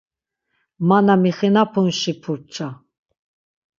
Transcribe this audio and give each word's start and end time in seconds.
Ma 0.87 0.97
na 1.05 1.15
mixinapunşi 1.23 2.13
purpça. 2.21 2.67